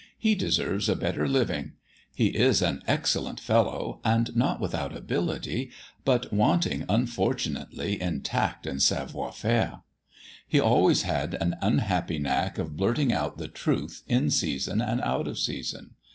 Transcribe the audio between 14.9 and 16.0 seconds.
out of season.